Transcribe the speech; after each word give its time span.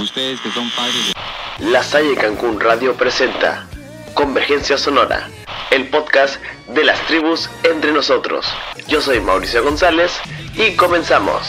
Ustedes 0.00 0.40
que 0.40 0.50
son 0.52 0.70
padres 0.70 1.12
de... 1.58 1.70
La 1.70 1.82
Salle 1.82 2.14
Cancún 2.14 2.60
Radio 2.60 2.94
presenta 2.94 3.66
Convergencia 4.14 4.78
Sonora, 4.78 5.28
el 5.72 5.88
podcast 5.88 6.36
de 6.72 6.84
las 6.84 7.04
tribus 7.08 7.50
entre 7.64 7.90
nosotros. 7.90 8.46
Yo 8.86 9.00
soy 9.00 9.18
Mauricio 9.20 9.64
González 9.64 10.12
y 10.54 10.76
comenzamos. 10.76 11.42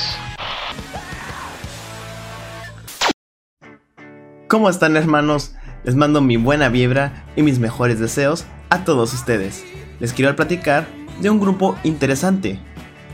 ¿Cómo 4.47 4.71
están 4.71 4.97
hermanos? 4.97 5.53
Les 5.83 5.93
mando 5.93 6.19
mi 6.19 6.37
buena 6.37 6.69
vibra 6.69 7.25
y 7.35 7.43
mis 7.43 7.59
mejores 7.59 7.99
deseos 7.99 8.45
a 8.71 8.83
todos 8.83 9.13
ustedes. 9.13 9.63
Les 9.99 10.11
quiero 10.11 10.35
platicar 10.35 10.87
de 11.21 11.29
un 11.29 11.39
grupo 11.39 11.77
interesante. 11.83 12.59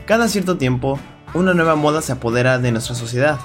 Cada 0.06 0.28
cierto 0.28 0.56
tiempo, 0.56 0.98
una 1.34 1.52
nueva 1.52 1.74
moda 1.74 2.00
se 2.00 2.12
apodera 2.12 2.58
de 2.58 2.72
nuestra 2.72 2.94
sociedad. 2.94 3.38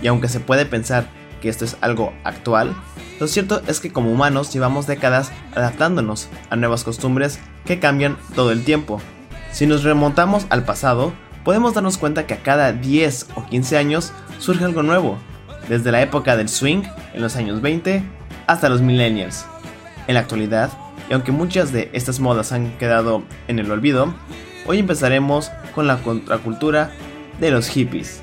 Y 0.00 0.06
aunque 0.06 0.28
se 0.28 0.40
puede 0.40 0.64
pensar 0.64 1.06
que 1.40 1.48
esto 1.48 1.64
es 1.64 1.76
algo 1.80 2.12
actual, 2.24 2.74
lo 3.18 3.26
cierto 3.28 3.62
es 3.66 3.80
que 3.80 3.92
como 3.92 4.12
humanos 4.12 4.52
llevamos 4.52 4.86
décadas 4.86 5.32
adaptándonos 5.54 6.28
a 6.50 6.56
nuevas 6.56 6.84
costumbres 6.84 7.38
que 7.64 7.78
cambian 7.78 8.16
todo 8.34 8.52
el 8.52 8.64
tiempo. 8.64 9.00
Si 9.52 9.66
nos 9.66 9.84
remontamos 9.84 10.46
al 10.50 10.64
pasado, 10.64 11.12
podemos 11.44 11.74
darnos 11.74 11.96
cuenta 11.96 12.26
que 12.26 12.34
a 12.34 12.42
cada 12.42 12.72
10 12.72 13.28
o 13.36 13.46
15 13.46 13.78
años 13.78 14.12
surge 14.38 14.64
algo 14.64 14.82
nuevo, 14.82 15.16
desde 15.68 15.92
la 15.92 16.02
época 16.02 16.36
del 16.36 16.48
swing 16.48 16.82
en 17.14 17.22
los 17.22 17.36
años 17.36 17.62
20 17.62 18.02
hasta 18.46 18.68
los 18.68 18.82
millennials. 18.82 19.46
En 20.06 20.14
la 20.14 20.20
actualidad, 20.20 20.70
y 21.08 21.14
aunque 21.14 21.32
muchas 21.32 21.72
de 21.72 21.88
estas 21.92 22.20
modas 22.20 22.52
han 22.52 22.76
quedado 22.78 23.22
en 23.48 23.58
el 23.58 23.70
olvido, 23.70 24.14
hoy 24.66 24.78
empezaremos 24.78 25.50
con 25.74 25.86
la 25.86 25.98
contracultura 25.98 26.90
de 27.40 27.50
los 27.50 27.68
hippies. 27.68 28.22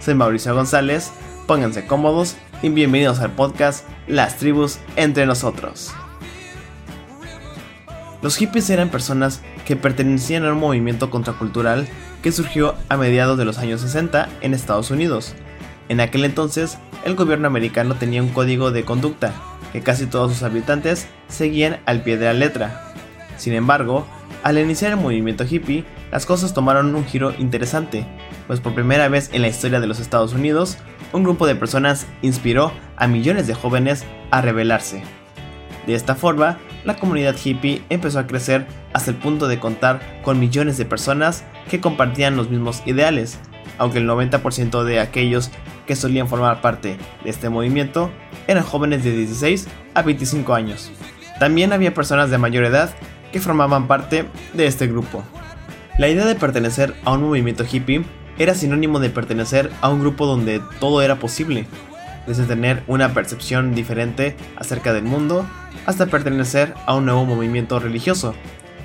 Soy 0.00 0.14
Mauricio 0.14 0.54
González, 0.54 1.12
pónganse 1.46 1.86
cómodos 1.86 2.36
bienvenidos 2.74 3.20
al 3.20 3.30
podcast 3.30 3.86
Las 4.06 4.38
tribus 4.38 4.78
entre 4.96 5.26
nosotros. 5.26 5.92
Los 8.22 8.36
hippies 8.36 8.70
eran 8.70 8.90
personas 8.90 9.42
que 9.64 9.76
pertenecían 9.76 10.44
a 10.44 10.52
un 10.52 10.58
movimiento 10.58 11.10
contracultural 11.10 11.86
que 12.22 12.32
surgió 12.32 12.74
a 12.88 12.96
mediados 12.96 13.38
de 13.38 13.44
los 13.44 13.58
años 13.58 13.82
60 13.82 14.28
en 14.40 14.54
Estados 14.54 14.90
Unidos. 14.90 15.34
En 15.88 16.00
aquel 16.00 16.24
entonces, 16.24 16.78
el 17.04 17.14
gobierno 17.14 17.46
americano 17.46 17.94
tenía 17.94 18.22
un 18.22 18.30
código 18.30 18.72
de 18.72 18.84
conducta 18.84 19.32
que 19.72 19.82
casi 19.82 20.06
todos 20.06 20.32
sus 20.32 20.42
habitantes 20.42 21.06
seguían 21.28 21.78
al 21.86 22.02
pie 22.02 22.18
de 22.18 22.26
la 22.26 22.32
letra. 22.32 22.94
Sin 23.36 23.52
embargo, 23.52 24.06
al 24.42 24.58
iniciar 24.58 24.92
el 24.92 24.98
movimiento 24.98 25.44
hippie, 25.44 25.84
las 26.10 26.26
cosas 26.26 26.54
tomaron 26.54 26.94
un 26.94 27.04
giro 27.04 27.32
interesante, 27.38 28.06
pues 28.46 28.60
por 28.60 28.74
primera 28.74 29.08
vez 29.08 29.30
en 29.32 29.42
la 29.42 29.48
historia 29.48 29.80
de 29.80 29.86
los 29.86 30.00
Estados 30.00 30.32
Unidos, 30.32 30.78
un 31.12 31.22
grupo 31.22 31.46
de 31.46 31.56
personas 31.56 32.06
inspiró 32.22 32.72
a 32.96 33.06
millones 33.06 33.46
de 33.46 33.54
jóvenes 33.54 34.04
a 34.30 34.40
rebelarse. 34.40 35.02
De 35.86 35.94
esta 35.94 36.14
forma, 36.14 36.58
la 36.84 36.96
comunidad 36.96 37.36
hippie 37.42 37.82
empezó 37.90 38.18
a 38.18 38.26
crecer 38.26 38.66
hasta 38.92 39.10
el 39.10 39.16
punto 39.16 39.48
de 39.48 39.58
contar 39.58 40.00
con 40.22 40.38
millones 40.40 40.78
de 40.78 40.84
personas 40.84 41.44
que 41.70 41.80
compartían 41.80 42.36
los 42.36 42.50
mismos 42.50 42.82
ideales, 42.86 43.38
aunque 43.78 43.98
el 43.98 44.08
90% 44.08 44.84
de 44.84 45.00
aquellos 45.00 45.50
que 45.86 45.96
solían 45.96 46.28
formar 46.28 46.60
parte 46.60 46.96
de 47.22 47.30
este 47.30 47.48
movimiento 47.48 48.10
eran 48.46 48.64
jóvenes 48.64 49.04
de 49.04 49.12
16 49.12 49.68
a 49.94 50.02
25 50.02 50.54
años. 50.54 50.90
También 51.38 51.72
había 51.72 51.94
personas 51.94 52.30
de 52.30 52.38
mayor 52.38 52.64
edad 52.64 52.90
que 53.32 53.40
formaban 53.40 53.86
parte 53.86 54.24
de 54.54 54.66
este 54.66 54.86
grupo. 54.86 55.22
La 55.98 56.08
idea 56.08 56.26
de 56.26 56.34
pertenecer 56.34 56.94
a 57.04 57.12
un 57.12 57.22
movimiento 57.22 57.64
hippie 57.70 58.04
era 58.38 58.54
sinónimo 58.54 59.00
de 59.00 59.10
pertenecer 59.10 59.70
a 59.80 59.88
un 59.88 60.00
grupo 60.00 60.26
donde 60.26 60.60
todo 60.80 61.02
era 61.02 61.16
posible, 61.16 61.66
desde 62.26 62.44
tener 62.44 62.82
una 62.86 63.14
percepción 63.14 63.74
diferente 63.74 64.36
acerca 64.56 64.92
del 64.92 65.04
mundo 65.04 65.46
hasta 65.86 66.06
pertenecer 66.06 66.74
a 66.86 66.94
un 66.94 67.06
nuevo 67.06 67.24
movimiento 67.24 67.78
religioso. 67.78 68.34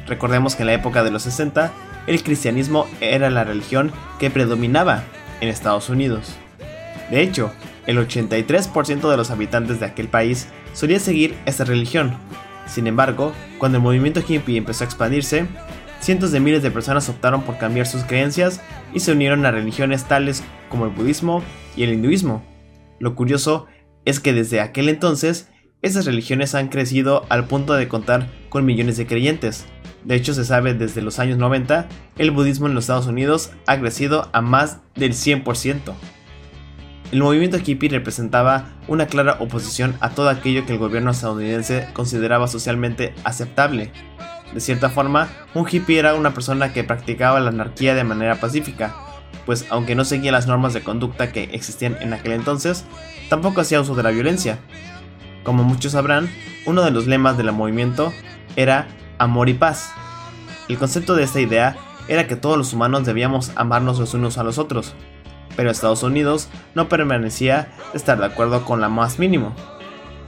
Recordemos 0.08 0.56
que 0.56 0.64
en 0.64 0.68
la 0.68 0.74
época 0.74 1.04
de 1.04 1.12
los 1.12 1.24
60 1.24 1.72
el 2.08 2.24
cristianismo 2.24 2.88
era 3.00 3.30
la 3.30 3.44
religión 3.44 3.92
que 4.20 4.30
predominaba 4.30 5.04
en 5.40 5.50
Estados 5.50 5.90
Unidos. 5.90 6.36
De 7.10 7.22
hecho, 7.22 7.52
el 7.88 7.98
83% 7.98 9.10
de 9.10 9.18
los 9.18 9.32
habitantes 9.32 9.80
de 9.80 9.86
aquel 9.86 10.08
país 10.08 10.48
solía 10.74 11.00
seguir 11.00 11.36
esa 11.46 11.64
religión. 11.64 12.16
Sin 12.68 12.88
embargo, 12.88 13.34
cuando 13.58 13.78
el 13.78 13.84
movimiento 13.84 14.24
hippie 14.26 14.58
empezó 14.58 14.84
a 14.84 14.88
expandirse, 14.88 15.46
cientos 16.02 16.32
de 16.32 16.42
miles 16.42 16.64
de 16.64 16.72
personas 16.72 17.08
optaron 17.08 17.44
por 17.44 17.58
cambiar 17.58 17.88
sus 17.88 18.04
creencias 18.04 18.60
y 18.94 19.00
se 19.00 19.14
unieron 19.14 19.46
a 19.46 19.52
religiones 19.52 20.04
tales 20.04 20.44
como 20.68 20.86
el 20.86 20.92
budismo 20.92 21.42
y 21.78 21.84
el 21.84 21.94
hinduismo. 21.94 22.44
Lo 23.00 23.16
curioso 23.16 23.68
es 24.04 24.20
que 24.20 24.34
desde 24.34 24.60
aquel 24.60 24.90
entonces, 24.90 25.50
esas 25.82 26.06
religiones 26.06 26.56
han 26.56 26.68
crecido 26.68 27.26
al 27.30 27.46
punto 27.46 27.74
de 27.74 27.88
contar 27.88 28.28
con 28.50 28.66
millones 28.66 28.98
de 28.98 29.08
creyentes, 29.08 29.66
de 30.04 30.16
hecho, 30.16 30.34
se 30.34 30.46
sabe 30.46 30.74
desde 30.74 31.02
los 31.02 31.20
años 31.20 31.38
90, 31.38 31.88
el 32.18 32.32
budismo 32.32 32.68
en 32.68 32.74
los 32.74 32.86
Estados 32.86 33.08
Unidos 33.08 33.52
ha 33.68 33.80
crecido 33.80 34.30
a 34.34 34.42
más 34.42 34.80
del 34.96 35.14
100%. 35.14 35.94
El 37.12 37.22
movimiento 37.22 37.58
hippie 37.64 37.90
representaba 37.90 38.70
una 38.88 39.08
clara 39.08 39.38
oposición 39.40 39.96
a 40.00 40.12
todo 40.12 40.30
aquello 40.30 40.66
que 40.66 40.74
el 40.74 40.80
gobierno 40.80 41.12
estadounidense 41.12 41.88
consideraba 41.94 42.48
socialmente 42.48 43.14
aceptable. 43.24 43.92
De 44.54 44.60
cierta 44.60 44.90
forma, 44.90 45.30
un 45.54 45.68
hippie 45.70 46.00
era 46.00 46.14
una 46.14 46.34
persona 46.34 46.74
que 46.74 46.84
practicaba 46.84 47.40
la 47.40 47.50
anarquía 47.50 47.96
de 47.96 48.04
manera 48.04 48.36
pacífica, 48.36 48.94
pues 49.46 49.66
aunque 49.70 49.96
no 49.96 50.06
seguía 50.06 50.32
las 50.32 50.48
normas 50.48 50.74
de 50.74 50.84
conducta 50.84 51.32
que 51.32 51.44
existían 51.54 51.98
en 52.02 52.14
aquel 52.14 52.34
entonces, 52.34 52.86
tampoco 53.30 53.62
hacía 53.62 53.82
uso 53.82 53.96
de 53.96 54.04
la 54.04 54.12
violencia. 54.12 54.60
Como 55.44 55.64
muchos 55.64 55.94
sabrán, 55.94 56.30
uno 56.66 56.84
de 56.84 56.92
los 56.92 57.08
lemas 57.08 57.38
del 57.38 57.52
movimiento 57.52 58.14
era 58.56 58.88
amor 59.18 59.50
y 59.50 59.54
paz. 59.54 59.92
El 60.68 60.78
concepto 60.78 61.16
de 61.16 61.24
esta 61.24 61.40
idea 61.40 61.78
era 62.08 62.28
que 62.28 62.36
todos 62.36 62.58
los 62.58 62.74
humanos 62.74 63.06
debíamos 63.06 63.52
amarnos 63.56 64.00
los 64.00 64.14
unos 64.14 64.38
a 64.38 64.44
los 64.44 64.58
otros, 64.58 64.94
pero 65.56 65.72
Estados 65.72 66.04
Unidos 66.04 66.50
no 66.76 66.90
permanecía 66.90 67.70
estar 67.94 68.20
de 68.20 68.26
acuerdo 68.26 68.66
con 68.66 68.82
la 68.82 68.90
más 68.90 69.18
mínimo. 69.18 69.56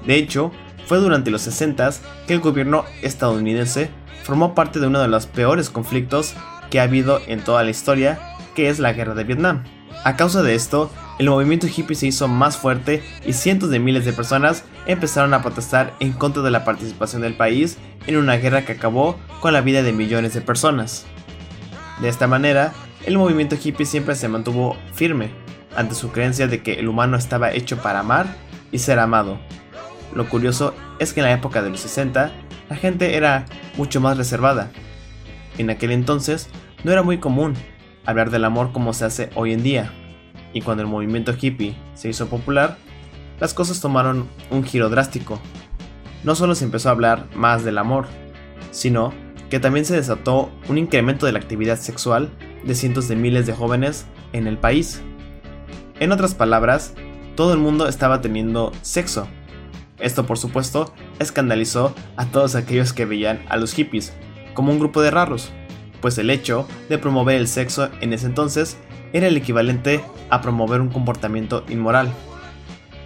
De 0.05 0.15
hecho, 0.15 0.51
fue 0.85 0.99
durante 0.99 1.31
los 1.31 1.41
60 1.41 1.91
que 2.27 2.33
el 2.33 2.39
gobierno 2.39 2.85
estadounidense 3.01 3.89
formó 4.23 4.55
parte 4.55 4.79
de 4.79 4.87
uno 4.87 4.99
de 4.99 5.07
los 5.07 5.27
peores 5.27 5.69
conflictos 5.69 6.33
que 6.69 6.79
ha 6.79 6.83
habido 6.83 7.19
en 7.27 7.41
toda 7.41 7.63
la 7.63 7.69
historia, 7.69 8.19
que 8.55 8.69
es 8.69 8.79
la 8.79 8.93
guerra 8.93 9.13
de 9.15 9.23
Vietnam. 9.23 9.63
A 10.03 10.15
causa 10.15 10.41
de 10.41 10.55
esto, 10.55 10.89
el 11.19 11.29
movimiento 11.29 11.67
hippie 11.67 11.95
se 11.95 12.07
hizo 12.07 12.27
más 12.27 12.57
fuerte 12.57 13.03
y 13.25 13.33
cientos 13.33 13.69
de 13.69 13.79
miles 13.79 14.05
de 14.05 14.13
personas 14.13 14.63
empezaron 14.87 15.33
a 15.33 15.41
protestar 15.41 15.93
en 15.99 16.13
contra 16.13 16.41
de 16.41 16.51
la 16.51 16.65
participación 16.65 17.21
del 17.21 17.35
país 17.35 17.77
en 18.07 18.17
una 18.17 18.35
guerra 18.37 18.65
que 18.65 18.73
acabó 18.73 19.17
con 19.39 19.53
la 19.53 19.61
vida 19.61 19.83
de 19.83 19.93
millones 19.93 20.33
de 20.33 20.41
personas. 20.41 21.05
De 22.01 22.09
esta 22.09 22.27
manera, 22.27 22.73
el 23.05 23.17
movimiento 23.17 23.55
hippie 23.61 23.85
siempre 23.85 24.15
se 24.15 24.27
mantuvo 24.27 24.75
firme 24.93 25.29
ante 25.75 25.95
su 25.95 26.11
creencia 26.11 26.47
de 26.47 26.63
que 26.63 26.73
el 26.73 26.87
humano 26.87 27.17
estaba 27.17 27.51
hecho 27.51 27.77
para 27.77 27.99
amar 27.99 28.25
y 28.71 28.79
ser 28.79 28.99
amado. 28.99 29.39
Lo 30.15 30.29
curioso 30.29 30.73
es 30.99 31.13
que 31.13 31.21
en 31.21 31.25
la 31.25 31.33
época 31.33 31.61
de 31.61 31.69
los 31.69 31.79
60 31.79 32.31
la 32.69 32.75
gente 32.75 33.15
era 33.15 33.45
mucho 33.77 34.01
más 34.01 34.17
reservada. 34.17 34.71
En 35.57 35.69
aquel 35.69 35.91
entonces 35.91 36.49
no 36.83 36.91
era 36.91 37.03
muy 37.03 37.17
común 37.19 37.53
hablar 38.05 38.29
del 38.29 38.45
amor 38.45 38.71
como 38.71 38.93
se 38.93 39.05
hace 39.05 39.29
hoy 39.35 39.53
en 39.53 39.63
día 39.63 39.91
y 40.53 40.61
cuando 40.61 40.83
el 40.83 40.89
movimiento 40.89 41.33
hippie 41.39 41.75
se 41.95 42.09
hizo 42.09 42.27
popular, 42.27 42.77
las 43.39 43.53
cosas 43.53 43.81
tomaron 43.81 44.27
un 44.51 44.63
giro 44.63 44.89
drástico. 44.89 45.39
No 46.23 46.35
solo 46.35 46.55
se 46.55 46.63
empezó 46.63 46.89
a 46.89 46.93
hablar 46.93 47.27
más 47.35 47.63
del 47.63 47.77
amor, 47.77 48.05
sino 48.71 49.13
que 49.49 49.59
también 49.59 49.85
se 49.85 49.95
desató 49.95 50.51
un 50.69 50.77
incremento 50.77 51.25
de 51.25 51.31
la 51.31 51.39
actividad 51.39 51.77
sexual 51.77 52.29
de 52.63 52.75
cientos 52.75 53.07
de 53.07 53.15
miles 53.15 53.45
de 53.45 53.53
jóvenes 53.53 54.05
en 54.31 54.47
el 54.47 54.57
país. 54.57 55.01
En 55.99 56.11
otras 56.11 56.33
palabras, 56.35 56.93
todo 57.35 57.53
el 57.53 57.59
mundo 57.59 57.87
estaba 57.87 58.21
teniendo 58.21 58.71
sexo. 58.81 59.27
Esto 60.03 60.25
por 60.25 60.37
supuesto 60.37 60.93
escandalizó 61.19 61.95
a 62.17 62.25
todos 62.25 62.55
aquellos 62.55 62.91
que 62.91 63.05
veían 63.05 63.41
a 63.47 63.55
los 63.55 63.73
hippies 63.73 64.13
como 64.53 64.73
un 64.73 64.77
grupo 64.77 65.01
de 65.01 65.09
raros, 65.09 65.49
pues 66.01 66.17
el 66.17 66.29
hecho 66.29 66.67
de 66.89 66.97
promover 66.97 67.37
el 67.37 67.47
sexo 67.47 67.89
en 68.01 68.11
ese 68.11 68.25
entonces 68.25 68.77
era 69.13 69.27
el 69.27 69.37
equivalente 69.37 70.03
a 70.29 70.41
promover 70.41 70.81
un 70.81 70.89
comportamiento 70.89 71.63
inmoral. 71.69 72.11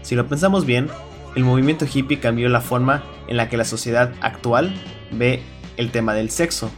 Si 0.01 0.15
lo 0.15 0.27
pensamos 0.27 0.65
bien, 0.65 0.87
el 1.35 1.43
movimiento 1.43 1.85
hippie 1.85 2.19
cambió 2.19 2.49
la 2.49 2.61
forma 2.61 3.03
en 3.27 3.37
la 3.37 3.47
que 3.47 3.57
la 3.57 3.65
sociedad 3.65 4.11
actual 4.21 4.73
ve 5.11 5.43
el 5.77 5.91
tema 5.91 6.15
del 6.15 6.31
sexo. 6.31 6.71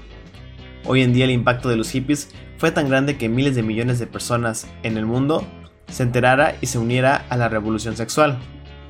Hoy 0.83 1.01
en 1.01 1.13
día 1.13 1.23
el 1.23 1.31
impacto 1.31 1.69
de 1.69 1.77
los 1.77 1.91
hippies 1.91 2.29
fue 2.57 2.71
tan 2.71 2.89
grande 2.89 3.17
que 3.17 3.29
miles 3.29 3.55
de 3.55 3.63
millones 3.63 3.99
de 3.99 4.07
personas 4.07 4.67
en 4.83 4.97
el 4.97 5.05
mundo 5.05 5.47
se 5.87 6.03
enterara 6.03 6.55
y 6.59 6.65
se 6.65 6.77
uniera 6.77 7.25
a 7.29 7.37
la 7.37 7.47
revolución 7.47 7.95
sexual, 7.95 8.37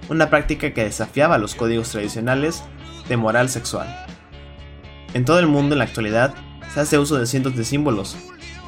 una 0.09 0.29
práctica 0.29 0.73
que 0.73 0.83
desafiaba 0.83 1.37
los 1.37 1.55
códigos 1.55 1.89
tradicionales 1.89 2.63
de 3.07 3.17
moral 3.17 3.49
sexual. 3.49 3.87
En 5.13 5.25
todo 5.25 5.39
el 5.39 5.47
mundo 5.47 5.75
en 5.75 5.79
la 5.79 5.85
actualidad 5.85 6.33
se 6.73 6.81
hace 6.81 6.97
uso 6.97 7.17
de 7.17 7.25
cientos 7.25 7.55
de 7.55 7.65
símbolos, 7.65 8.17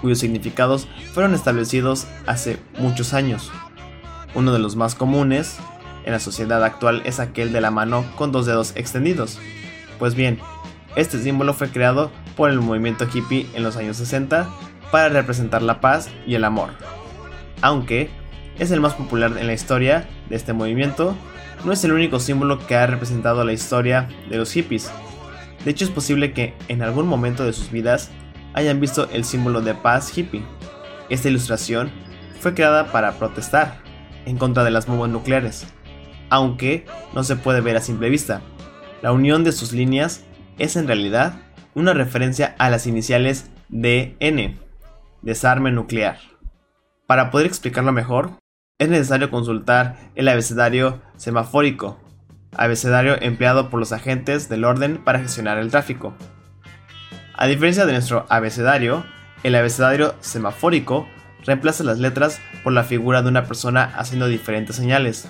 cuyos 0.02 0.20
significados 0.20 0.88
fueron 1.14 1.34
establecidos 1.34 2.08
hace 2.26 2.58
muchos 2.80 3.14
años. 3.14 3.52
Uno 4.34 4.54
de 4.54 4.60
los 4.60 4.76
más 4.76 4.96
comunes 4.96 5.58
en 6.06 6.14
la 6.14 6.20
sociedad 6.20 6.64
actual 6.64 7.02
es 7.06 7.20
aquel 7.20 7.52
de 7.52 7.62
la 7.62 7.72
mano 7.72 8.06
con 8.16 8.32
dos 8.32 8.46
dedos 8.46 8.74
extendidos. 8.76 9.40
Pues 10.00 10.16
bien, 10.16 10.40
este 10.96 11.22
símbolo 11.22 11.54
fue 11.54 11.70
creado 11.70 12.12
por 12.36 12.50
el 12.50 12.60
movimiento 12.60 13.08
hippie 13.12 13.48
en 13.54 13.64
los 13.64 13.78
años 13.78 13.98
60 13.98 14.50
para 14.92 15.10
representar 15.10 15.62
la 15.62 15.80
paz 15.80 16.10
y 16.26 16.36
el 16.36 16.44
amor. 16.44 16.72
Aunque 17.62 18.10
es 18.58 18.72
el 18.72 18.82
más 18.82 18.94
popular 18.94 19.38
en 19.38 19.48
la 19.48 19.54
historia 19.54 20.08
de 20.30 20.36
este 20.36 20.54
movimiento, 20.54 21.16
no 21.64 21.74
es 21.74 21.84
el 21.84 21.92
único 21.92 22.20
símbolo 22.20 22.66
que 22.66 22.76
ha 22.76 22.88
representado 22.88 23.44
la 23.44 23.54
historia 23.54 24.08
de 24.30 24.38
los 24.38 24.52
hippies. 24.52 24.92
De 25.64 25.72
hecho 25.72 25.86
es 25.86 25.92
posible 25.92 26.34
que 26.34 26.54
en 26.68 26.82
algún 26.82 27.08
momento 27.08 27.46
de 27.46 27.54
sus 27.54 27.72
vidas 27.72 28.10
hayan 28.54 28.80
visto 28.80 29.10
el 29.12 29.24
símbolo 29.24 29.62
de 29.62 29.76
paz 29.76 30.18
hippie. 30.18 30.44
Esta 31.10 31.30
ilustración 31.30 31.92
fue 32.40 32.54
creada 32.54 32.92
para 32.92 33.14
protestar 33.14 33.80
en 34.26 34.38
contra 34.38 34.64
de 34.64 34.72
las 34.72 34.88
bombas 34.88 35.10
nucleares, 35.10 35.66
aunque 36.30 36.86
no 37.14 37.24
se 37.24 37.36
puede 37.36 37.62
ver 37.62 37.78
a 37.78 37.82
simple 37.82 38.10
vista. 38.10 38.42
La 39.02 39.12
unión 39.12 39.44
de 39.44 39.52
sus 39.52 39.74
líneas 39.74 40.24
es 40.58 40.76
en 40.76 40.88
realidad 40.88 41.36
una 41.74 41.94
referencia 41.94 42.56
a 42.58 42.70
las 42.70 42.88
iniciales 42.88 43.50
DN, 43.70 44.58
desarme 45.22 45.72
nuclear. 45.72 46.18
Para 47.08 47.32
poder 47.32 47.48
explicarlo 47.48 47.92
mejor, 47.92 48.41
es 48.82 48.90
necesario 48.90 49.30
consultar 49.30 49.96
el 50.16 50.28
abecedario 50.28 51.04
semafórico, 51.16 52.00
abecedario 52.58 53.16
empleado 53.22 53.70
por 53.70 53.80
los 53.80 53.92
agentes 53.92 54.50
del 54.50 54.66
orden 54.66 54.98
para 54.98 55.20
gestionar 55.20 55.60
el 55.60 55.70
tráfico. 55.70 56.16
A 57.36 57.46
diferencia 57.46 57.86
de 57.86 57.92
nuestro 57.92 58.26
abecedario, 58.28 59.06
el 59.44 59.54
abecedario 59.54 60.16
semafórico 60.20 61.08
reemplaza 61.46 61.84
las 61.84 62.00
letras 62.00 62.42
por 62.64 62.74
la 62.74 62.84
figura 62.84 63.22
de 63.22 63.30
una 63.30 63.44
persona 63.44 63.84
haciendo 63.84 64.26
diferentes 64.26 64.78
señales. 64.78 65.28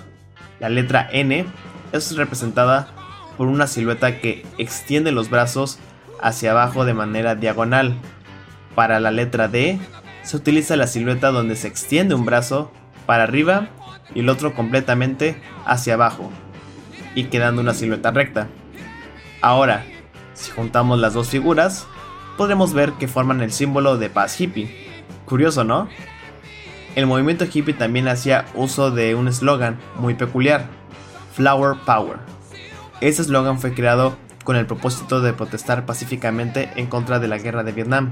La 0.58 0.70
letra 0.70 1.06
N 1.12 1.44
es 1.92 2.16
representada 2.16 2.88
por 3.36 3.48
una 3.48 3.66
silueta 3.66 4.18
que 4.18 4.46
extiende 4.56 5.12
los 5.12 5.28
brazos 5.28 5.78
hacia 6.22 6.52
abajo 6.52 6.86
de 6.86 6.94
manera 6.94 7.34
diagonal. 7.34 7.98
Para 8.74 8.98
la 8.98 9.10
letra 9.10 9.48
D 9.48 9.78
se 10.22 10.38
utiliza 10.38 10.74
la 10.76 10.86
silueta 10.86 11.30
donde 11.32 11.54
se 11.54 11.68
extiende 11.68 12.14
un 12.14 12.24
brazo 12.24 12.72
para 13.06 13.24
arriba 13.24 13.68
y 14.14 14.20
el 14.20 14.28
otro 14.28 14.54
completamente 14.54 15.40
hacia 15.64 15.94
abajo, 15.94 16.30
y 17.14 17.24
quedando 17.24 17.62
una 17.62 17.74
silueta 17.74 18.10
recta. 18.10 18.48
Ahora, 19.40 19.84
si 20.34 20.50
juntamos 20.50 20.98
las 20.98 21.14
dos 21.14 21.28
figuras, 21.28 21.86
podremos 22.36 22.72
ver 22.74 22.92
que 22.94 23.08
forman 23.08 23.40
el 23.42 23.52
símbolo 23.52 23.96
de 23.96 24.10
paz 24.10 24.40
hippie. 24.40 24.90
Curioso, 25.26 25.64
¿no? 25.64 25.88
El 26.94 27.06
movimiento 27.06 27.46
hippie 27.50 27.74
también 27.74 28.08
hacía 28.08 28.44
uso 28.54 28.90
de 28.90 29.14
un 29.14 29.28
eslogan 29.28 29.78
muy 29.96 30.14
peculiar, 30.14 30.66
Flower 31.34 31.76
Power. 31.86 32.18
Ese 33.00 33.22
eslogan 33.22 33.58
fue 33.58 33.72
creado 33.72 34.16
con 34.44 34.56
el 34.56 34.66
propósito 34.66 35.20
de 35.20 35.32
protestar 35.32 35.86
pacíficamente 35.86 36.70
en 36.76 36.86
contra 36.86 37.18
de 37.18 37.28
la 37.28 37.38
guerra 37.38 37.62
de 37.62 37.72
Vietnam. 37.72 38.10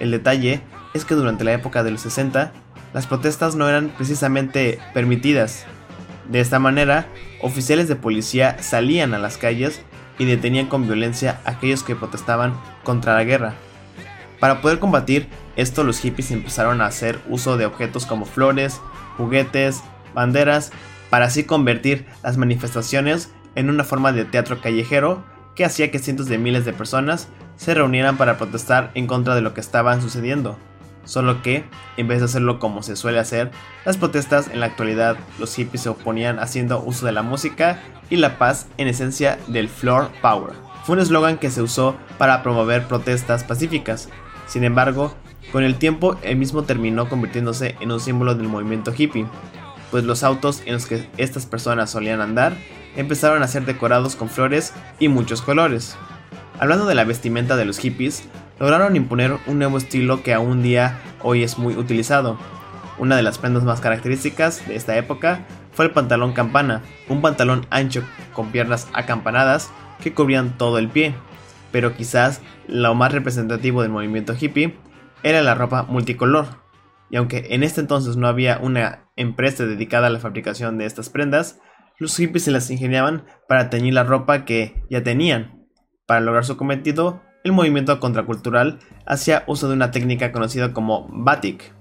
El 0.00 0.10
detalle 0.10 0.62
es 0.94 1.04
que 1.04 1.14
durante 1.14 1.44
la 1.44 1.52
época 1.52 1.82
de 1.82 1.90
los 1.90 2.00
60, 2.00 2.52
las 2.92 3.06
protestas 3.06 3.54
no 3.54 3.68
eran 3.68 3.88
precisamente 3.90 4.78
permitidas. 4.94 5.64
De 6.28 6.40
esta 6.40 6.58
manera, 6.58 7.08
oficiales 7.40 7.88
de 7.88 7.96
policía 7.96 8.56
salían 8.62 9.14
a 9.14 9.18
las 9.18 9.38
calles 9.38 9.82
y 10.18 10.24
detenían 10.24 10.66
con 10.66 10.86
violencia 10.86 11.40
a 11.44 11.52
aquellos 11.52 11.82
que 11.82 11.96
protestaban 11.96 12.54
contra 12.84 13.14
la 13.14 13.24
guerra. 13.24 13.54
Para 14.38 14.60
poder 14.60 14.78
combatir 14.78 15.28
esto, 15.56 15.84
los 15.84 16.00
hippies 16.00 16.30
empezaron 16.30 16.80
a 16.80 16.86
hacer 16.86 17.20
uso 17.28 17.56
de 17.56 17.66
objetos 17.66 18.06
como 18.06 18.24
flores, 18.24 18.80
juguetes, 19.16 19.82
banderas, 20.14 20.72
para 21.10 21.26
así 21.26 21.44
convertir 21.44 22.06
las 22.22 22.36
manifestaciones 22.36 23.30
en 23.54 23.68
una 23.68 23.84
forma 23.84 24.12
de 24.12 24.24
teatro 24.24 24.60
callejero 24.60 25.24
que 25.54 25.64
hacía 25.64 25.90
que 25.90 25.98
cientos 25.98 26.26
de 26.26 26.38
miles 26.38 26.64
de 26.64 26.72
personas 26.72 27.28
se 27.56 27.74
reunieran 27.74 28.16
para 28.16 28.38
protestar 28.38 28.90
en 28.94 29.06
contra 29.06 29.34
de 29.34 29.42
lo 29.42 29.52
que 29.54 29.60
estaba 29.60 30.00
sucediendo. 30.00 30.58
Solo 31.04 31.42
que, 31.42 31.64
en 31.96 32.08
vez 32.08 32.20
de 32.20 32.26
hacerlo 32.26 32.58
como 32.58 32.82
se 32.82 32.96
suele 32.96 33.18
hacer, 33.18 33.50
las 33.84 33.96
protestas 33.96 34.48
en 34.48 34.60
la 34.60 34.66
actualidad 34.66 35.16
los 35.38 35.54
hippies 35.54 35.82
se 35.82 35.88
oponían 35.88 36.38
haciendo 36.38 36.82
uso 36.82 37.06
de 37.06 37.12
la 37.12 37.22
música 37.22 37.80
y 38.08 38.16
la 38.16 38.38
paz 38.38 38.68
en 38.76 38.88
esencia 38.88 39.38
del 39.48 39.68
floor 39.68 40.10
power. 40.20 40.52
Fue 40.84 40.94
un 40.94 41.02
eslogan 41.02 41.38
que 41.38 41.50
se 41.50 41.62
usó 41.62 41.96
para 42.18 42.42
promover 42.42 42.86
protestas 42.86 43.44
pacíficas. 43.44 44.08
Sin 44.46 44.64
embargo, 44.64 45.14
con 45.50 45.64
el 45.64 45.76
tiempo 45.76 46.16
el 46.22 46.36
mismo 46.36 46.62
terminó 46.62 47.08
convirtiéndose 47.08 47.76
en 47.80 47.90
un 47.90 48.00
símbolo 48.00 48.34
del 48.34 48.48
movimiento 48.48 48.92
hippie, 48.96 49.26
pues 49.90 50.04
los 50.04 50.22
autos 50.22 50.62
en 50.64 50.74
los 50.74 50.86
que 50.86 51.08
estas 51.18 51.46
personas 51.46 51.90
solían 51.90 52.20
andar 52.20 52.54
empezaron 52.96 53.42
a 53.42 53.48
ser 53.48 53.64
decorados 53.64 54.16
con 54.16 54.28
flores 54.28 54.72
y 54.98 55.08
muchos 55.08 55.42
colores. 55.42 55.96
Hablando 56.58 56.86
de 56.86 56.94
la 56.94 57.04
vestimenta 57.04 57.56
de 57.56 57.64
los 57.64 57.78
hippies, 57.78 58.24
lograron 58.58 58.96
imponer 58.96 59.36
un 59.46 59.58
nuevo 59.58 59.78
estilo 59.78 60.22
que 60.22 60.34
aún 60.34 60.62
día 60.62 60.98
hoy 61.20 61.42
es 61.42 61.58
muy 61.58 61.76
utilizado. 61.76 62.38
Una 62.98 63.16
de 63.16 63.22
las 63.22 63.38
prendas 63.38 63.64
más 63.64 63.80
características 63.80 64.66
de 64.68 64.76
esta 64.76 64.96
época 64.96 65.46
fue 65.72 65.86
el 65.86 65.90
pantalón 65.90 66.32
campana, 66.32 66.82
un 67.08 67.20
pantalón 67.22 67.66
ancho 67.70 68.04
con 68.32 68.52
piernas 68.52 68.88
acampanadas 68.92 69.70
que 70.02 70.12
cubrían 70.12 70.56
todo 70.58 70.78
el 70.78 70.88
pie. 70.88 71.14
Pero 71.70 71.94
quizás 71.94 72.42
lo 72.68 72.94
más 72.94 73.12
representativo 73.12 73.82
del 73.82 73.90
movimiento 73.90 74.34
hippie 74.38 74.76
era 75.22 75.42
la 75.42 75.54
ropa 75.54 75.84
multicolor. 75.84 76.46
Y 77.10 77.16
aunque 77.16 77.48
en 77.50 77.62
este 77.62 77.80
entonces 77.80 78.16
no 78.16 78.28
había 78.28 78.58
una 78.58 79.10
empresa 79.16 79.64
dedicada 79.64 80.06
a 80.06 80.10
la 80.10 80.18
fabricación 80.18 80.78
de 80.78 80.86
estas 80.86 81.10
prendas, 81.10 81.60
los 81.98 82.16
hippies 82.16 82.44
se 82.44 82.50
las 82.50 82.70
ingeniaban 82.70 83.24
para 83.48 83.70
teñir 83.70 83.94
la 83.94 84.04
ropa 84.04 84.44
que 84.44 84.82
ya 84.90 85.02
tenían. 85.02 85.66
Para 86.06 86.20
lograr 86.20 86.44
su 86.44 86.56
cometido, 86.56 87.22
el 87.44 87.52
movimiento 87.52 87.98
contracultural 87.98 88.78
hacía 89.06 89.44
uso 89.46 89.68
de 89.68 89.74
una 89.74 89.90
técnica 89.90 90.32
conocida 90.32 90.72
como 90.72 91.08
batik, 91.10 91.72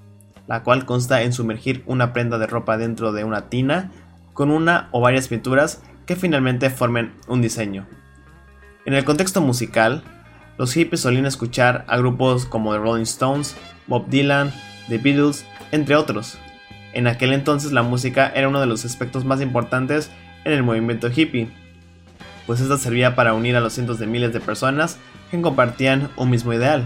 la 0.47 0.63
cual 0.63 0.85
consta 0.85 1.21
en 1.21 1.33
sumergir 1.33 1.83
una 1.85 2.13
prenda 2.13 2.37
de 2.37 2.47
ropa 2.47 2.77
dentro 2.77 3.11
de 3.11 3.23
una 3.23 3.49
tina 3.49 3.91
con 4.33 4.49
una 4.49 4.89
o 4.91 5.01
varias 5.01 5.27
pinturas 5.27 5.83
que 6.05 6.15
finalmente 6.15 6.69
formen 6.69 7.13
un 7.27 7.41
diseño. 7.41 7.85
En 8.85 8.93
el 8.93 9.05
contexto 9.05 9.41
musical, 9.41 10.03
los 10.57 10.73
hippies 10.73 11.01
solían 11.01 11.25
escuchar 11.25 11.85
a 11.87 11.97
grupos 11.97 12.45
como 12.45 12.73
The 12.73 12.79
Rolling 12.79 13.03
Stones, 13.03 13.55
Bob 13.87 14.07
Dylan, 14.07 14.51
The 14.89 14.97
Beatles, 14.97 15.45
entre 15.71 15.95
otros. 15.95 16.37
En 16.93 17.07
aquel 17.07 17.33
entonces 17.33 17.71
la 17.71 17.83
música 17.83 18.31
era 18.33 18.47
uno 18.47 18.59
de 18.59 18.65
los 18.65 18.83
aspectos 18.83 19.25
más 19.25 19.41
importantes 19.41 20.11
en 20.43 20.53
el 20.53 20.63
movimiento 20.63 21.09
hippie, 21.15 21.49
pues 22.47 22.59
esta 22.59 22.77
servía 22.77 23.15
para 23.15 23.33
unir 23.33 23.55
a 23.55 23.61
los 23.61 23.73
cientos 23.73 23.99
de 23.99 24.07
miles 24.07 24.33
de 24.33 24.39
personas 24.39 24.97
que 25.31 25.41
compartían 25.41 26.09
un 26.17 26.29
mismo 26.29 26.53
ideal. 26.53 26.85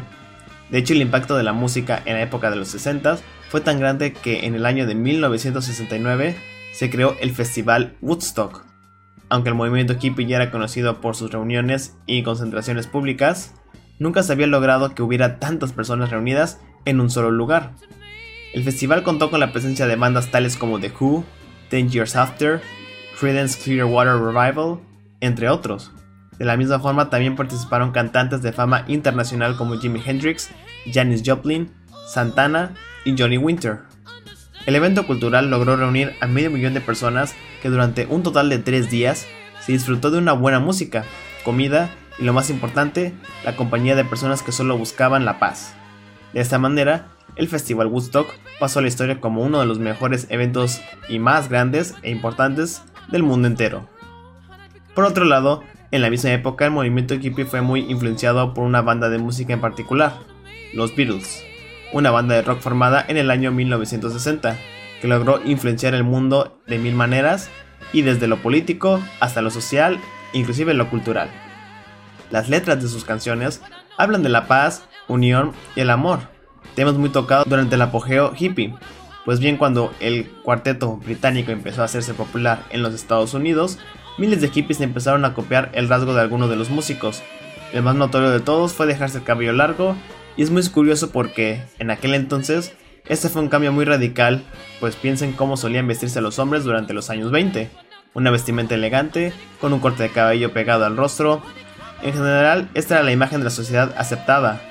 De 0.70 0.78
hecho, 0.78 0.94
el 0.94 1.02
impacto 1.02 1.36
de 1.36 1.44
la 1.44 1.54
música 1.54 2.02
en 2.06 2.14
la 2.14 2.22
época 2.22 2.50
de 2.50 2.56
los 2.56 2.70
60 2.70 3.18
fue 3.50 3.62
tan 3.62 3.80
grande 3.80 4.14
que 4.14 4.46
en 4.46 4.56
el 4.56 4.66
año 4.66 4.88
de 4.88 4.96
1969 4.96 6.36
se 6.74 6.90
creó 6.90 7.16
el 7.20 7.32
Festival 7.32 7.96
Woodstock. 8.02 8.66
Aunque 9.30 9.50
el 9.50 9.56
movimiento 9.56 9.96
hippie 10.00 10.28
ya 10.28 10.38
era 10.38 10.52
conocido 10.52 11.02
por 11.02 11.16
sus 11.16 11.32
reuniones 11.32 11.98
y 12.06 12.24
concentraciones 12.24 12.88
públicas, 12.88 13.54
nunca 14.00 14.24
se 14.24 14.34
había 14.34 14.48
logrado 14.48 14.94
que 14.94 15.02
hubiera 15.02 15.40
tantas 15.40 15.72
personas 15.74 16.10
reunidas 16.10 16.60
en 16.86 17.00
un 17.00 17.10
solo 17.10 17.32
lugar. 17.32 17.74
El 18.54 18.64
festival 18.64 19.04
contó 19.04 19.32
con 19.32 19.40
la 19.40 19.52
presencia 19.52 19.88
de 19.88 19.96
bandas 19.96 20.32
tales 20.32 20.58
como 20.58 20.80
The 20.80 20.92
Who, 21.00 21.24
Ten 21.70 21.90
Years 21.90 22.16
After, 22.16 22.62
Creedence 23.20 23.60
Clearwater 23.62 24.16
Revival, 24.16 24.80
entre 25.22 25.50
otros. 25.50 25.92
De 26.40 26.46
la 26.46 26.58
misma 26.58 26.80
forma 26.80 27.10
también 27.10 27.36
participaron 27.36 27.92
cantantes 27.92 28.42
de 28.42 28.52
fama 28.52 28.84
internacional 28.88 29.56
como 29.56 29.80
Jimi 29.80 30.02
Hendrix, 30.06 30.50
Janis 30.92 31.24
Joplin, 31.26 31.72
Santana 32.08 32.74
y 33.06 33.16
Johnny 33.18 33.38
Winter. 33.38 33.80
El 34.66 34.76
evento 34.76 35.06
cultural 35.06 35.50
logró 35.50 35.78
reunir 35.78 36.14
a 36.22 36.28
medio 36.28 36.50
millón 36.50 36.74
de 36.74 36.82
personas 36.82 37.36
que 37.62 37.70
durante 37.70 38.06
un 38.08 38.24
total 38.24 38.50
de 38.50 38.60
tres 38.60 38.90
días 38.90 39.28
se 39.60 39.72
disfrutó 39.72 40.12
de 40.12 40.18
una 40.18 40.34
buena 40.34 40.60
música, 40.60 41.06
comida 41.44 41.90
y 42.18 42.24
lo 42.24 42.34
más 42.34 42.50
importante, 42.50 43.14
la 43.44 43.56
compañía 43.56 43.96
de 43.96 44.06
personas 44.06 44.42
que 44.42 44.52
solo 44.52 44.78
buscaban 44.78 45.26
la 45.26 45.40
paz. 45.40 45.74
De 46.34 46.42
esta 46.42 46.58
manera, 46.58 47.08
el 47.36 47.48
Festival 47.48 47.88
Woodstock 47.88 48.34
pasó 48.60 48.80
a 48.80 48.82
la 48.82 48.88
historia 48.88 49.20
como 49.20 49.42
uno 49.42 49.60
de 49.60 49.66
los 49.66 49.80
mejores 49.80 50.28
eventos 50.30 50.82
y 51.10 51.20
más 51.20 51.50
grandes 51.50 51.94
e 52.02 52.12
importantes 52.12 52.84
del 53.10 53.24
mundo 53.24 53.48
entero. 53.48 53.88
Por 54.94 55.04
otro 55.04 55.26
lado, 55.26 55.64
en 55.92 56.02
la 56.02 56.10
misma 56.10 56.32
época, 56.32 56.66
el 56.66 56.72
movimiento 56.72 57.14
hippie 57.16 57.46
fue 57.46 57.62
muy 57.62 57.82
influenciado 57.90 58.54
por 58.54 58.64
una 58.64 58.82
banda 58.82 59.10
de 59.10 59.18
música 59.18 59.54
en 59.54 59.62
particular, 59.62 60.20
los 60.74 60.96
Beatles, 60.96 61.44
una 61.94 62.12
banda 62.12 62.36
de 62.36 62.42
rock 62.42 62.60
formada 62.60 63.06
en 63.08 63.18
el 63.18 63.32
año 63.32 63.52
1960, 63.52 64.58
que 65.02 65.08
logró 65.08 65.42
influenciar 65.46 65.94
el 65.94 66.04
mundo 66.04 66.60
de 66.68 66.80
mil 66.80 66.96
maneras 66.96 67.50
y 67.94 68.02
desde 68.02 68.28
lo 68.28 68.38
político 68.38 69.02
hasta 69.20 69.42
lo 69.42 69.52
social, 69.52 70.00
inclusive 70.34 70.74
lo 70.74 70.90
cultural. 70.90 71.30
Las 72.32 72.50
letras 72.50 72.82
de 72.82 72.90
sus 72.90 73.06
canciones 73.06 73.62
hablan 73.98 74.24
de 74.24 74.30
la 74.30 74.48
paz, 74.48 74.86
unión 75.08 75.54
y 75.76 75.82
el 75.82 75.90
amor, 75.90 76.22
temas 76.76 76.96
muy 76.96 77.10
tocados 77.10 77.48
durante 77.48 77.76
el 77.76 77.82
apogeo 77.82 78.34
hippie. 78.38 78.74
Pues 79.24 79.40
bien, 79.40 79.58
cuando 79.58 79.94
el 80.00 80.30
cuarteto 80.44 80.98
británico 80.98 81.52
empezó 81.52 81.82
a 81.82 81.86
hacerse 81.86 82.14
popular 82.14 82.64
en 82.70 82.84
los 82.84 82.94
Estados 82.94 83.34
Unidos, 83.34 83.80
miles 84.18 84.42
de 84.42 84.50
hippies 84.50 84.82
empezaron 84.82 85.26
a 85.26 85.34
copiar 85.34 85.72
el 85.74 85.90
rasgo 85.90 86.14
de 86.14 86.22
algunos 86.22 86.50
de 86.50 86.56
los 86.56 86.70
músicos. 86.70 87.24
El 87.74 87.84
más 87.84 87.96
notorio 87.96 88.30
de 88.30 88.40
todos 88.40 88.74
fue 88.74 88.86
dejarse 88.86 89.20
el 89.20 89.24
cabello 89.24 89.54
largo, 89.54 89.96
y 90.38 90.44
es 90.44 90.52
muy 90.52 90.68
curioso 90.70 91.12
porque 91.12 91.64
en 91.80 91.92
aquel 91.92 92.14
entonces 92.14 92.74
este 93.08 93.30
fue 93.30 93.42
un 93.44 93.50
cambio 93.50 93.72
muy 93.72 93.86
radical, 93.86 94.44
pues 94.80 94.96
piensen 94.96 95.34
cómo 95.34 95.58
solían 95.58 95.88
vestirse 95.88 96.22
los 96.22 96.40
hombres 96.40 96.64
durante 96.64 96.94
los 96.94 97.12
años 97.12 97.32
20. 97.32 97.70
Una 98.16 98.32
vestimenta 98.32 98.74
elegante, 98.74 99.32
con 99.62 99.74
un 99.74 99.80
corte 99.80 100.04
de 100.04 100.10
cabello 100.10 100.54
pegado 100.54 100.86
al 100.86 100.98
rostro. 100.98 101.42
En 102.02 102.14
general, 102.14 102.70
esta 102.74 102.96
era 102.96 103.04
la 103.04 103.12
imagen 103.12 103.40
de 103.40 103.46
la 103.46 103.50
sociedad 103.52 103.94
aceptada, 103.98 104.62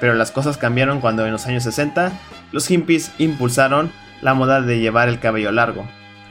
pero 0.00 0.14
las 0.14 0.30
cosas 0.30 0.56
cambiaron 0.56 1.00
cuando 1.00 1.26
en 1.26 1.32
los 1.32 1.46
años 1.46 1.64
60 1.64 2.12
los 2.50 2.66
hippies 2.66 3.12
impulsaron 3.18 3.92
la 4.22 4.34
moda 4.34 4.62
de 4.62 4.80
llevar 4.80 5.08
el 5.08 5.20
cabello 5.20 5.52
largo. 5.52 5.86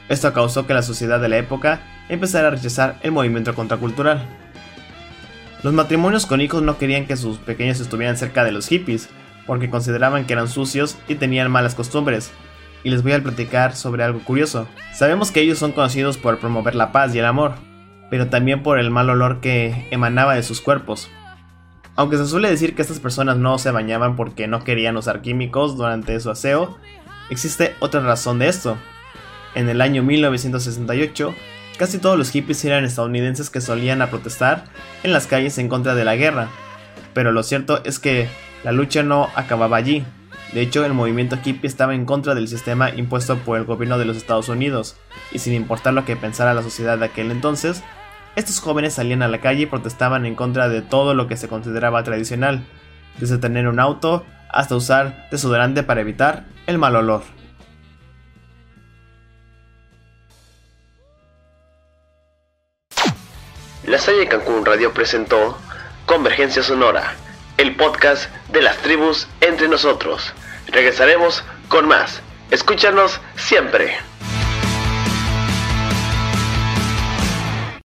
Esto 0.09 0.33
causó 0.33 0.65
que 0.65 0.73
la 0.73 0.81
sociedad 0.81 1.19
de 1.19 1.29
la 1.29 1.37
época 1.37 1.81
empezara 2.13 2.47
a 2.47 2.51
rechazar 2.51 2.97
el 3.01 3.11
movimiento 3.11 3.55
contracultural. 3.55 4.23
Los 5.63 5.73
matrimonios 5.73 6.25
con 6.25 6.41
hijos 6.41 6.61
no 6.61 6.77
querían 6.77 7.07
que 7.07 7.17
sus 7.17 7.37
pequeños 7.37 7.79
estuvieran 7.79 8.17
cerca 8.17 8.43
de 8.43 8.51
los 8.51 8.67
hippies, 8.67 9.09
porque 9.47 9.69
consideraban 9.69 10.25
que 10.25 10.33
eran 10.33 10.47
sucios 10.47 10.97
y 11.07 11.15
tenían 11.15 11.51
malas 11.51 11.75
costumbres. 11.75 12.31
Y 12.83 12.89
les 12.89 13.03
voy 13.03 13.13
a 13.13 13.21
platicar 13.23 13.75
sobre 13.75 14.03
algo 14.03 14.19
curioso. 14.19 14.67
Sabemos 14.93 15.31
que 15.31 15.41
ellos 15.41 15.57
son 15.57 15.71
conocidos 15.71 16.17
por 16.17 16.39
promover 16.39 16.75
la 16.75 16.91
paz 16.91 17.15
y 17.15 17.19
el 17.19 17.25
amor, 17.25 17.53
pero 18.09 18.27
también 18.27 18.63
por 18.63 18.79
el 18.79 18.91
mal 18.91 19.09
olor 19.09 19.39
que 19.39 19.87
emanaba 19.91 20.35
de 20.35 20.43
sus 20.43 20.61
cuerpos. 20.61 21.09
Aunque 21.95 22.17
se 22.17 22.27
suele 22.27 22.49
decir 22.49 22.75
que 22.75 22.81
estas 22.81 22.99
personas 22.99 23.37
no 23.37 23.57
se 23.57 23.71
bañaban 23.71 24.15
porque 24.15 24.47
no 24.47 24.63
querían 24.63 24.97
usar 24.97 25.21
químicos 25.21 25.77
durante 25.77 26.19
su 26.19 26.31
aseo, 26.31 26.77
Existe 27.31 27.75
otra 27.79 28.01
razón 28.01 28.39
de 28.39 28.49
esto. 28.49 28.77
En 29.55 29.69
el 29.69 29.79
año 29.79 30.03
1968, 30.03 31.33
casi 31.77 31.97
todos 31.97 32.17
los 32.17 32.31
hippies 32.31 32.63
eran 32.65 32.85
estadounidenses 32.85 33.49
que 33.49 33.61
solían 33.61 34.01
a 34.01 34.09
protestar 34.09 34.65
en 35.03 35.13
las 35.13 35.27
calles 35.27 35.57
en 35.57 35.69
contra 35.69 35.95
de 35.95 36.05
la 36.05 36.15
guerra. 36.15 36.49
Pero 37.13 37.31
lo 37.31 37.43
cierto 37.43 37.81
es 37.83 37.99
que 37.99 38.29
la 38.63 38.71
lucha 38.71 39.03
no 39.03 39.29
acababa 39.35 39.77
allí. 39.77 40.05
De 40.53 40.61
hecho, 40.61 40.85
el 40.85 40.93
movimiento 40.93 41.37
hippie 41.43 41.67
estaba 41.67 41.95
en 41.95 42.05
contra 42.05 42.35
del 42.35 42.47
sistema 42.47 42.89
impuesto 42.89 43.37
por 43.37 43.57
el 43.57 43.63
gobierno 43.63 43.97
de 43.97 44.05
los 44.05 44.17
Estados 44.17 44.49
Unidos, 44.49 44.97
y 45.31 45.39
sin 45.39 45.53
importar 45.53 45.93
lo 45.93 46.03
que 46.03 46.17
pensara 46.17 46.53
la 46.53 46.61
sociedad 46.61 46.97
de 46.97 47.05
aquel 47.05 47.31
entonces, 47.31 47.83
estos 48.35 48.59
jóvenes 48.59 48.93
salían 48.93 49.23
a 49.23 49.27
la 49.27 49.39
calle 49.39 49.63
y 49.63 49.65
protestaban 49.65 50.25
en 50.25 50.35
contra 50.35 50.69
de 50.69 50.81
todo 50.81 51.13
lo 51.13 51.27
que 51.27 51.37
se 51.37 51.47
consideraba 51.47 52.03
tradicional, 52.03 52.65
desde 53.17 53.37
tener 53.37 53.67
un 53.67 53.79
auto 53.79 54.25
hasta 54.49 54.75
usar 54.75 55.27
desodorante 55.31 55.83
para 55.83 56.01
evitar 56.01 56.45
el 56.67 56.77
mal 56.77 56.95
olor. 56.95 57.23
La 63.85 63.97
Salle 63.97 64.27
Cancún 64.27 64.63
Radio 64.63 64.93
presentó 64.93 65.57
Convergencia 66.05 66.61
Sonora, 66.61 67.15
el 67.57 67.75
podcast 67.75 68.29
de 68.49 68.61
las 68.61 68.77
tribus 68.77 69.27
entre 69.41 69.67
nosotros. 69.67 70.33
Regresaremos 70.67 71.43
con 71.67 71.87
más. 71.87 72.21
Escúchanos 72.51 73.19
siempre. 73.37 73.97